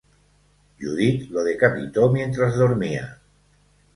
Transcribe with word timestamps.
Judith 0.79 1.29
lo 1.29 1.43
decapitó 1.43 2.11
mientras 2.11 2.55
dormía. 2.57 3.19